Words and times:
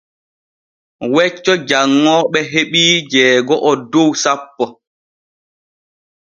Wecco 1.13 1.53
janŋooɓe 1.67 2.39
heɓii 2.51 2.95
jeego’o 3.11 3.71
dow 3.91 4.09
sappo. 4.23 4.65